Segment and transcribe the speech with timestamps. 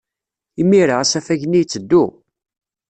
[0.61, 2.03] Imir-a, asafag-nni itteddu.